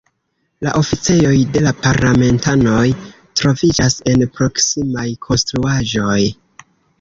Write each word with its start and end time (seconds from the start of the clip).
La 0.67 0.71
oficejoj 0.77 1.33
de 1.57 1.61
la 1.65 1.73
parlamentanoj 1.83 2.87
troviĝas 3.43 3.99
en 4.13 4.25
proksimaj 4.39 5.05
konstruaĵoj. 5.29 6.19